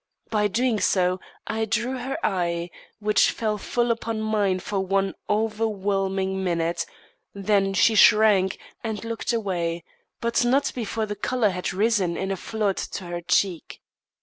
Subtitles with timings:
[0.31, 6.43] By so doing, I drew her eye, which fell full upon mine for one overwhelming
[6.43, 6.87] minute;
[7.35, 9.83] then she shrank and looked away,
[10.19, 13.79] but not before the colour had risen in a flood to her cheek.